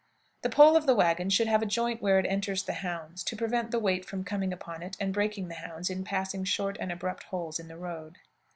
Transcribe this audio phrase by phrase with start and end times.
[0.41, 3.35] The pole of the wagon should have a joint where it enters the hounds, to
[3.35, 6.91] prevent the weight from coming upon it and breaking the hounds in passing short and
[6.91, 8.17] abrupt holes in the road.